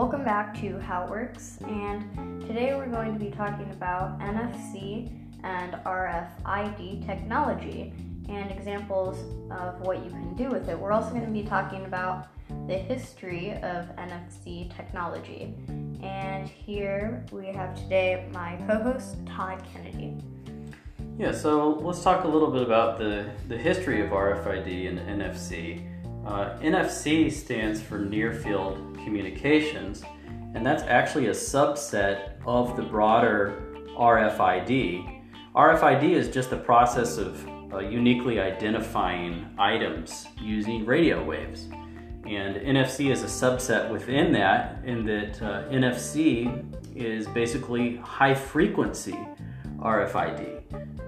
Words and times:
Welcome 0.00 0.24
back 0.24 0.58
to 0.62 0.78
How 0.78 1.04
It 1.04 1.10
Works, 1.10 1.58
and 1.68 2.40
today 2.46 2.74
we're 2.74 2.86
going 2.86 3.12
to 3.12 3.22
be 3.22 3.30
talking 3.30 3.70
about 3.70 4.18
NFC 4.20 5.12
and 5.44 5.74
RFID 5.84 7.04
technology 7.04 7.92
and 8.30 8.50
examples 8.50 9.18
of 9.50 9.78
what 9.82 10.02
you 10.02 10.08
can 10.08 10.34
do 10.36 10.48
with 10.48 10.70
it. 10.70 10.78
We're 10.78 10.92
also 10.92 11.10
going 11.10 11.26
to 11.26 11.30
be 11.30 11.42
talking 11.42 11.84
about 11.84 12.28
the 12.66 12.78
history 12.78 13.52
of 13.52 13.94
NFC 13.96 14.74
technology. 14.74 15.52
And 16.02 16.48
here 16.48 17.22
we 17.30 17.48
have 17.48 17.76
today 17.76 18.26
my 18.32 18.56
co 18.66 18.82
host, 18.82 19.18
Todd 19.26 19.62
Kennedy. 19.70 20.16
Yeah, 21.18 21.32
so 21.32 21.72
let's 21.72 22.02
talk 22.02 22.24
a 22.24 22.28
little 22.28 22.50
bit 22.50 22.62
about 22.62 22.96
the, 22.96 23.28
the 23.48 23.58
history 23.58 24.00
of 24.00 24.12
RFID 24.12 24.88
and 24.88 25.20
NFC. 25.20 25.86
Uh, 26.26 26.58
NFC 26.60 27.32
stands 27.32 27.80
for 27.80 27.98
Near 27.98 28.32
Field 28.32 28.76
Communications, 29.04 30.02
and 30.54 30.64
that's 30.64 30.82
actually 30.82 31.26
a 31.28 31.32
subset 31.32 32.32
of 32.46 32.76
the 32.76 32.82
broader 32.82 33.62
RFID. 33.96 35.22
RFID 35.54 36.10
is 36.10 36.28
just 36.28 36.50
the 36.50 36.56
process 36.56 37.16
of 37.16 37.46
uh, 37.72 37.78
uniquely 37.78 38.40
identifying 38.40 39.48
items 39.58 40.26
using 40.38 40.84
radio 40.84 41.24
waves. 41.24 41.68
And 42.26 42.56
NFC 42.56 43.10
is 43.10 43.22
a 43.22 43.26
subset 43.26 43.90
within 43.90 44.32
that, 44.32 44.84
in 44.84 45.04
that 45.06 45.40
uh, 45.42 45.68
NFC 45.68 46.64
is 46.94 47.26
basically 47.28 47.96
high 47.96 48.34
frequency 48.34 49.18
RFID. 49.78 50.60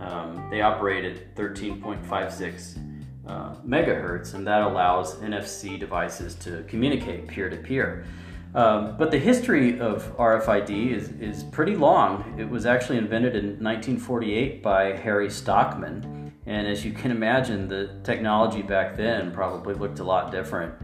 Um, 0.00 0.48
they 0.50 0.62
operate 0.62 1.04
at 1.04 1.34
13.56 1.36 2.85
uh, 3.26 3.54
megahertz, 3.66 4.34
and 4.34 4.46
that 4.46 4.62
allows 4.62 5.16
NFC 5.16 5.78
devices 5.78 6.34
to 6.36 6.64
communicate 6.68 7.26
peer 7.26 7.48
to 7.48 7.56
peer. 7.56 8.04
but 8.52 9.10
the 9.10 9.18
history 9.18 9.78
of 9.80 10.16
RFID 10.16 10.92
is, 10.92 11.10
is 11.20 11.44
pretty 11.44 11.76
long. 11.76 12.38
It 12.38 12.48
was 12.48 12.66
actually 12.66 12.98
invented 12.98 13.34
in 13.34 13.62
1948 13.62 14.62
by 14.62 14.96
Harry 14.96 15.30
Stockman. 15.30 16.32
And 16.46 16.66
as 16.68 16.84
you 16.84 16.92
can 16.92 17.10
imagine, 17.10 17.68
the 17.68 17.98
technology 18.04 18.62
back 18.62 18.96
then 18.96 19.32
probably 19.32 19.74
looked 19.74 19.98
a 19.98 20.04
lot 20.04 20.30
different 20.30 20.74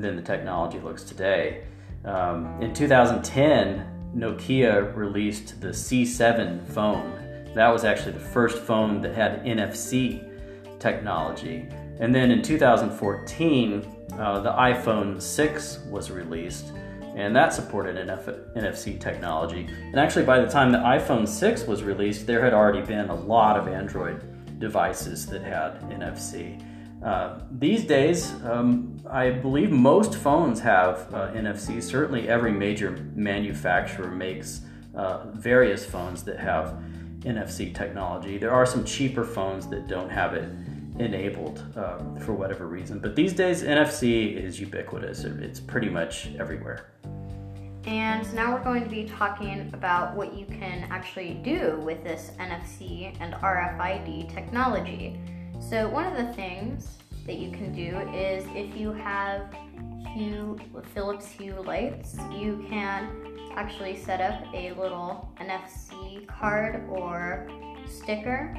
than 0.00 0.14
the 0.14 0.22
technology 0.22 0.78
looks 0.78 1.02
today. 1.02 1.64
Um, 2.04 2.60
in 2.60 2.74
2010, 2.74 4.12
Nokia 4.14 4.94
released 4.94 5.60
the 5.60 5.68
C7 5.68 6.66
phone. 6.68 7.12
That 7.54 7.68
was 7.68 7.84
actually 7.84 8.12
the 8.12 8.20
first 8.20 8.58
phone 8.58 9.00
that 9.00 9.14
had 9.14 9.42
NFC 9.44 10.22
technology. 10.78 11.66
And 11.98 12.14
then 12.14 12.30
in 12.30 12.42
2014, 12.42 13.96
uh, 14.18 14.40
the 14.40 14.52
iPhone 14.52 15.20
6 15.20 15.78
was 15.90 16.10
released, 16.10 16.72
and 17.14 17.34
that 17.34 17.54
supported 17.54 17.96
NF- 17.96 18.54
NFC 18.54 19.00
technology. 19.00 19.68
And 19.84 19.98
actually, 19.98 20.24
by 20.24 20.40
the 20.40 20.50
time 20.50 20.72
the 20.72 20.78
iPhone 20.78 21.26
6 21.26 21.64
was 21.64 21.82
released, 21.82 22.26
there 22.26 22.42
had 22.42 22.52
already 22.52 22.82
been 22.82 23.08
a 23.08 23.14
lot 23.14 23.56
of 23.56 23.68
Android 23.68 24.22
devices 24.58 25.26
that 25.26 25.42
had 25.42 25.80
NFC. 25.90 26.62
Uh, 27.02 27.40
these 27.50 27.84
days, 27.84 28.32
um, 28.44 28.98
I 29.08 29.30
believe 29.30 29.70
most 29.70 30.14
phones 30.16 30.60
have 30.60 31.12
uh, 31.14 31.30
NFC. 31.32 31.82
Certainly, 31.82 32.28
every 32.28 32.52
major 32.52 32.90
manufacturer 33.14 34.10
makes 34.10 34.62
uh, 34.94 35.26
various 35.32 35.84
phones 35.84 36.24
that 36.24 36.38
have 36.38 36.78
NFC 37.20 37.74
technology. 37.74 38.38
There 38.38 38.50
are 38.50 38.64
some 38.64 38.84
cheaper 38.84 39.24
phones 39.24 39.66
that 39.68 39.88
don't 39.88 40.10
have 40.10 40.34
it 40.34 40.48
enabled 40.98 41.64
uh, 41.76 41.98
for 42.20 42.32
whatever 42.32 42.66
reason. 42.66 42.98
But 42.98 43.16
these 43.16 43.32
days, 43.32 43.62
NFC 43.62 44.36
is 44.36 44.60
ubiquitous, 44.60 45.24
it's 45.24 45.60
pretty 45.60 45.88
much 45.88 46.28
everywhere. 46.38 46.86
And 47.86 48.32
now 48.34 48.52
we're 48.52 48.64
going 48.64 48.82
to 48.82 48.90
be 48.90 49.04
talking 49.04 49.70
about 49.72 50.16
what 50.16 50.34
you 50.34 50.44
can 50.44 50.88
actually 50.90 51.34
do 51.44 51.80
with 51.84 52.02
this 52.02 52.32
NFC 52.40 53.16
and 53.20 53.34
RFID 53.34 54.34
technology. 54.34 55.20
So, 55.60 55.88
one 55.88 56.04
of 56.04 56.16
the 56.16 56.32
things 56.34 56.98
that 57.26 57.36
you 57.36 57.50
can 57.50 57.72
do 57.72 57.96
is 58.12 58.44
if 58.54 58.76
you 58.76 58.92
have 58.92 59.54
Hue, 60.14 60.58
Philips 60.94 61.30
Hue 61.30 61.62
lights, 61.64 62.16
you 62.32 62.66
can 62.68 63.08
actually 63.54 63.96
set 63.96 64.20
up 64.20 64.42
a 64.52 64.72
little 64.72 65.32
NFC 65.40 66.26
card 66.26 66.84
or 66.88 67.48
sticker 67.86 68.56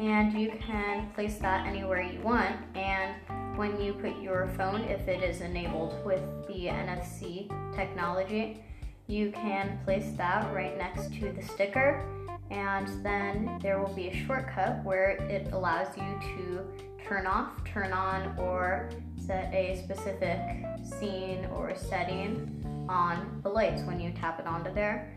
and 0.00 0.32
you 0.32 0.50
can 0.66 1.10
place 1.14 1.36
that 1.36 1.66
anywhere 1.66 2.00
you 2.00 2.20
want. 2.20 2.56
And 2.74 3.14
when 3.56 3.78
you 3.78 3.92
put 3.92 4.20
your 4.20 4.50
phone, 4.56 4.80
if 4.82 5.06
it 5.06 5.22
is 5.22 5.42
enabled 5.42 6.04
with 6.06 6.22
the 6.46 6.66
NFC 6.66 7.48
technology, 7.76 8.62
you 9.06 9.30
can 9.30 9.78
place 9.84 10.12
that 10.16 10.52
right 10.54 10.78
next 10.78 11.12
to 11.14 11.32
the 11.32 11.42
sticker 11.42 12.02
and 12.50 13.04
then 13.04 13.58
there 13.62 13.80
will 13.80 13.94
be 13.94 14.08
a 14.08 14.26
shortcut 14.26 14.82
where 14.84 15.10
it 15.28 15.52
allows 15.52 15.96
you 15.96 16.20
to 16.20 16.64
turn 17.06 17.26
off, 17.26 17.62
turn 17.64 17.92
on, 17.92 18.36
or 18.38 18.90
set 19.16 19.52
a 19.54 19.80
specific 19.84 20.40
scene 20.82 21.46
or 21.54 21.74
setting 21.76 22.86
on 22.88 23.40
the 23.42 23.48
lights 23.48 23.82
when 23.82 24.00
you 24.00 24.10
tap 24.12 24.40
it 24.40 24.46
onto 24.46 24.72
there. 24.74 25.12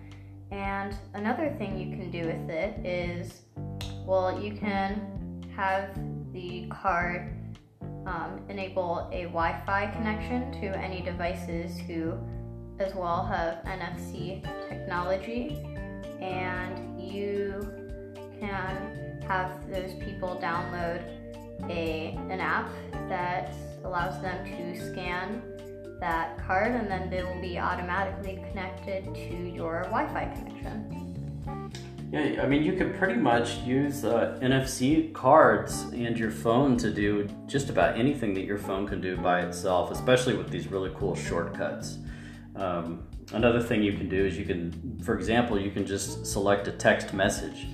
And 0.51 0.95
another 1.15 1.55
thing 1.57 1.79
you 1.79 1.97
can 1.97 2.11
do 2.11 2.27
with 2.27 2.49
it 2.49 2.85
is 2.85 3.41
well, 4.05 4.39
you 4.39 4.53
can 4.53 5.43
have 5.55 5.97
the 6.33 6.67
card 6.67 7.33
um, 8.05 8.41
enable 8.49 9.09
a 9.13 9.23
Wi 9.23 9.61
Fi 9.65 9.87
connection 9.87 10.51
to 10.61 10.77
any 10.77 11.01
devices 11.01 11.79
who 11.79 12.17
as 12.79 12.93
well 12.95 13.25
have 13.25 13.63
NFC 13.65 14.41
technology, 14.67 15.57
and 16.19 17.01
you 17.01 17.65
can 18.39 19.21
have 19.27 19.69
those 19.71 19.93
people 20.03 20.39
download 20.41 21.01
a, 21.69 22.17
an 22.29 22.41
app 22.41 22.69
that 23.07 23.53
allows 23.83 24.21
them 24.21 24.45
to 24.45 24.91
scan 24.91 25.41
that 25.99 26.37
card 26.45 26.73
and 26.73 26.89
then 26.91 27.09
they 27.09 27.23
will 27.23 27.39
be 27.39 27.57
automatically 27.57 28.43
connected 28.49 29.05
to 29.15 29.49
your 29.49 29.83
Wi 29.83 30.05
Fi 30.13 30.25
connection. 30.35 31.12
Yeah, 32.13 32.43
I 32.43 32.45
mean, 32.45 32.61
you 32.61 32.73
could 32.73 32.95
pretty 32.95 33.19
much 33.19 33.57
use 33.61 34.05
uh, 34.05 34.37
NFC 34.39 35.11
cards 35.13 35.81
and 35.93 36.15
your 36.15 36.29
phone 36.29 36.77
to 36.77 36.91
do 36.91 37.27
just 37.47 37.71
about 37.71 37.97
anything 37.97 38.35
that 38.35 38.45
your 38.45 38.59
phone 38.59 38.87
can 38.87 39.01
do 39.01 39.17
by 39.17 39.41
itself, 39.41 39.89
especially 39.89 40.35
with 40.35 40.51
these 40.51 40.67
really 40.67 40.91
cool 40.95 41.15
shortcuts. 41.15 41.97
Um, 42.55 43.07
another 43.31 43.59
thing 43.59 43.81
you 43.81 43.93
can 43.93 44.09
do 44.09 44.23
is 44.27 44.37
you 44.37 44.45
can, 44.45 45.01
for 45.03 45.15
example, 45.15 45.59
you 45.59 45.71
can 45.71 45.87
just 45.87 46.23
select 46.27 46.67
a 46.67 46.71
text 46.73 47.15
message. 47.15 47.65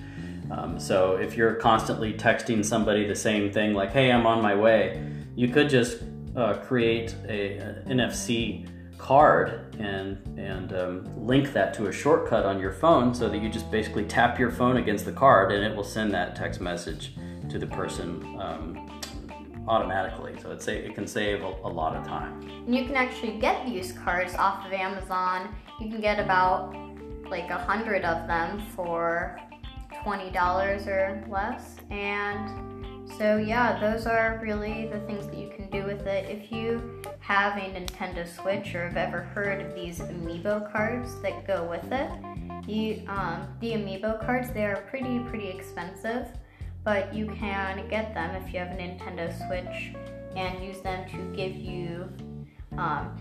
Um, 0.49 0.79
so 0.79 1.17
if 1.17 1.35
you're 1.35 1.55
constantly 1.55 2.13
texting 2.13 2.63
somebody 2.63 3.05
the 3.05 3.17
same 3.17 3.51
thing, 3.51 3.73
like, 3.73 3.91
hey, 3.91 4.09
I'm 4.09 4.25
on 4.25 4.41
my 4.41 4.55
way, 4.55 5.05
you 5.35 5.49
could 5.49 5.67
just 5.67 6.01
uh, 6.37 6.53
create 6.59 7.13
a, 7.27 7.57
a 7.57 7.83
NFC 7.89 8.69
card 8.99 9.75
and 9.79 10.19
and 10.37 10.73
um, 10.73 11.25
link 11.25 11.53
that 11.53 11.73
to 11.73 11.87
a 11.87 11.91
shortcut 11.91 12.45
on 12.45 12.59
your 12.59 12.73
phone 12.73 13.15
so 13.15 13.27
that 13.29 13.41
you 13.41 13.49
just 13.49 13.71
basically 13.71 14.05
tap 14.05 14.37
your 14.37 14.51
phone 14.51 14.77
against 14.77 15.05
the 15.05 15.11
card 15.11 15.51
and 15.51 15.63
it 15.63 15.75
will 15.75 15.83
send 15.83 16.13
that 16.13 16.35
text 16.35 16.61
message 16.61 17.15
to 17.49 17.57
the 17.57 17.65
person 17.65 18.37
um, 18.39 19.01
automatically. 19.67 20.35
So 20.41 20.51
it 20.51 20.61
say 20.61 20.77
it 20.77 20.93
can 20.93 21.07
save 21.07 21.41
a, 21.41 21.47
a 21.63 21.71
lot 21.71 21.95
of 21.95 22.05
time. 22.05 22.41
And 22.67 22.75
you 22.75 22.85
can 22.85 22.95
actually 22.95 23.39
get 23.39 23.65
these 23.65 23.93
cards 23.93 24.35
off 24.35 24.65
of 24.65 24.73
Amazon. 24.73 25.55
You 25.79 25.89
can 25.89 26.01
get 26.01 26.19
about 26.19 26.75
like 27.29 27.49
a 27.49 27.57
hundred 27.57 28.03
of 28.03 28.27
them 28.27 28.61
for 28.75 29.39
twenty 30.03 30.29
dollars 30.29 30.87
or 30.87 31.23
less 31.29 31.77
and 31.89 32.78
so 33.17 33.37
yeah, 33.37 33.79
those 33.79 34.05
are 34.05 34.39
really 34.41 34.87
the 34.87 34.99
things 35.01 35.25
that 35.27 35.37
you 35.37 35.49
can 35.49 35.69
do 35.69 35.85
with 35.85 36.05
it. 36.07 36.29
If 36.29 36.51
you 36.51 37.01
have 37.19 37.57
a 37.57 37.61
Nintendo 37.61 38.27
Switch 38.27 38.73
or 38.75 38.87
have 38.87 38.97
ever 38.97 39.21
heard 39.21 39.61
of 39.61 39.75
these 39.75 39.99
amiibo 39.99 40.71
cards 40.71 41.19
that 41.21 41.45
go 41.45 41.63
with 41.63 41.91
it, 41.91 42.09
you 42.69 43.03
um, 43.07 43.47
the 43.61 43.71
amiibo 43.71 44.23
cards 44.25 44.51
they 44.51 44.65
are 44.65 44.83
pretty 44.89 45.19
pretty 45.19 45.47
expensive, 45.47 46.27
but 46.83 47.13
you 47.13 47.27
can 47.35 47.87
get 47.89 48.13
them 48.13 48.35
if 48.35 48.53
you 48.53 48.59
have 48.59 48.69
a 48.69 48.75
Nintendo 48.75 49.35
Switch 49.47 49.93
and 50.35 50.63
use 50.63 50.79
them 50.81 51.09
to 51.09 51.35
give 51.35 51.55
you 51.55 52.07
um, 52.77 53.15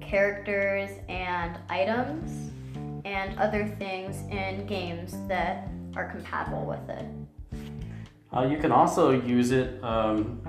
characters 0.00 0.90
and 1.08 1.58
items 1.68 2.50
and 3.04 3.38
other 3.38 3.66
things 3.78 4.16
in 4.30 4.66
games 4.66 5.14
that 5.28 5.68
are 5.96 6.08
compatible 6.10 6.64
with 6.64 6.88
it. 6.90 7.06
Uh, 8.32 8.46
you 8.46 8.58
can 8.58 8.70
also 8.70 9.10
use 9.10 9.50
it 9.50 9.82
um, 9.82 10.40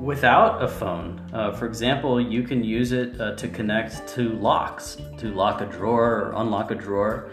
without 0.00 0.62
a 0.62 0.68
phone. 0.68 1.20
Uh, 1.32 1.52
for 1.52 1.66
example, 1.66 2.20
you 2.20 2.42
can 2.42 2.64
use 2.64 2.92
it 2.92 3.20
uh, 3.20 3.34
to 3.36 3.48
connect 3.48 4.08
to 4.08 4.30
locks, 4.34 4.96
to 5.18 5.32
lock 5.32 5.60
a 5.60 5.66
drawer 5.66 6.06
or 6.06 6.32
unlock 6.36 6.70
a 6.70 6.74
drawer. 6.74 7.30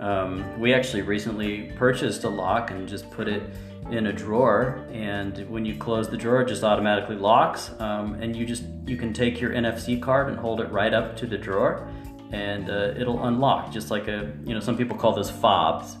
Um, 0.00 0.60
we 0.60 0.74
actually 0.74 1.02
recently 1.02 1.72
purchased 1.76 2.24
a 2.24 2.28
lock 2.28 2.70
and 2.70 2.86
just 2.88 3.10
put 3.10 3.26
it 3.26 3.42
in 3.90 4.08
a 4.08 4.12
drawer 4.12 4.86
and 4.92 5.48
when 5.48 5.64
you 5.64 5.74
close 5.74 6.10
the 6.10 6.16
drawer 6.16 6.42
it 6.42 6.48
just 6.48 6.62
automatically 6.62 7.16
locks 7.16 7.70
um, 7.78 8.14
and 8.20 8.36
you 8.36 8.44
just 8.44 8.64
you 8.84 8.98
can 8.98 9.14
take 9.14 9.40
your 9.40 9.52
nfc 9.52 10.00
card 10.02 10.28
and 10.28 10.38
hold 10.38 10.60
it 10.60 10.70
right 10.70 10.92
up 10.92 11.16
to 11.16 11.26
the 11.26 11.38
drawer 11.38 11.90
and 12.32 12.68
uh, 12.68 12.92
it'll 12.96 13.24
unlock 13.24 13.72
just 13.72 13.90
like 13.90 14.08
a 14.08 14.32
you 14.44 14.54
know 14.54 14.60
some 14.60 14.76
people 14.76 14.96
call 14.96 15.12
those 15.14 15.30
fobs. 15.30 15.96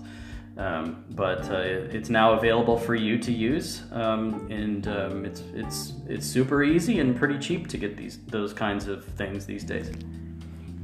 Um, 0.58 1.04
but 1.10 1.48
uh, 1.50 1.58
it's 1.58 2.10
now 2.10 2.32
available 2.32 2.76
for 2.76 2.96
you 2.96 3.16
to 3.18 3.32
use, 3.32 3.84
um, 3.92 4.48
and 4.50 4.88
um, 4.88 5.24
it's 5.24 5.42
it's 5.54 5.92
it's 6.08 6.26
super 6.26 6.64
easy 6.64 6.98
and 6.98 7.16
pretty 7.16 7.38
cheap 7.38 7.68
to 7.68 7.78
get 7.78 7.96
these 7.96 8.18
those 8.26 8.52
kinds 8.52 8.88
of 8.88 9.04
things 9.04 9.46
these 9.46 9.62
days. 9.62 9.92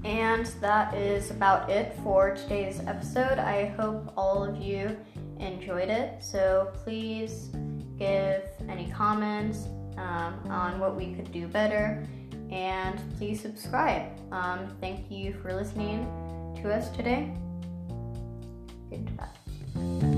And 0.04 0.46
that 0.60 0.94
is 0.94 1.32
about 1.32 1.70
it 1.70 1.96
for 2.04 2.36
today's 2.36 2.80
episode. 2.86 3.38
I 3.38 3.66
hope 3.76 4.12
all 4.16 4.44
of 4.44 4.58
you 4.58 4.96
enjoyed 5.40 5.88
it. 5.88 6.22
So 6.22 6.70
please 6.84 7.50
give 7.98 8.44
any 8.68 8.92
comments 8.92 9.66
um, 9.96 10.38
on 10.50 10.78
what 10.78 10.94
we 10.94 11.14
could 11.14 11.32
do 11.32 11.48
better, 11.48 12.06
and 12.52 13.00
please 13.18 13.40
subscribe. 13.40 14.06
Um, 14.30 14.68
thank 14.80 15.10
you 15.10 15.34
for 15.42 15.52
listening 15.52 16.06
to 16.62 16.72
us 16.72 16.90
today. 16.90 17.34
Goodbye 18.88 19.43
thank 19.74 20.02
you 20.04 20.13